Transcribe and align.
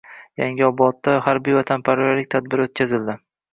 Yangiobodda 0.41 1.13
harbiy 1.27 1.59
vatanparvarlik 1.59 2.33
tadbiri 2.35 2.69
o‘tkazildi 2.69 3.21